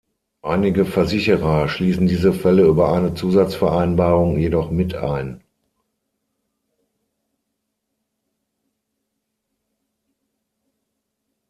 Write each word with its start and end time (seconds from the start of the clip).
Einige 0.41 0.85
Versicherer 0.85 1.67
schließen 1.69 2.07
diese 2.07 2.33
Fälle 2.33 2.63
über 2.65 2.91
eine 2.91 3.13
Zusatzvereinbarung 3.13 4.39
jedoch 4.39 4.71
mit 4.71 4.95
ein. 4.95 5.43